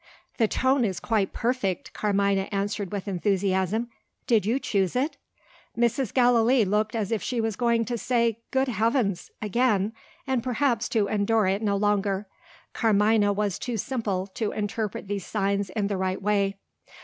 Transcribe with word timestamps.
"The 0.39 0.47
tone 0.47 0.83
is 0.83 0.99
quite 0.99 1.31
perfect!" 1.31 1.93
Carmina 1.93 2.49
answered 2.51 2.91
with 2.91 3.07
enthusiasm. 3.07 3.91
"Did 4.25 4.47
you 4.47 4.57
choose 4.57 4.95
it?" 4.95 5.15
Mrs. 5.77 6.11
Gallilee 6.11 6.65
looked 6.65 6.95
as 6.95 7.11
if 7.11 7.21
she 7.21 7.39
was 7.39 7.55
going 7.55 7.85
to 7.85 7.99
say 7.99 8.39
"Good 8.49 8.67
Heavens!" 8.67 9.29
again, 9.43 9.93
and 10.25 10.41
perhaps 10.41 10.89
to 10.89 11.05
endure 11.07 11.45
it 11.45 11.61
no 11.61 11.75
longer. 11.75 12.25
Carmina 12.73 13.31
was 13.31 13.59
too 13.59 13.77
simple 13.77 14.25
to 14.33 14.51
interpret 14.51 15.07
these 15.07 15.27
signs 15.27 15.69
in 15.69 15.85
the 15.85 15.97
right 15.97 16.19
way. 16.19 16.57